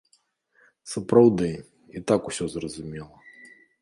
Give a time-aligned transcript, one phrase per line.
[0.93, 1.49] Сапраўды,
[1.99, 3.15] і так усё зразумела.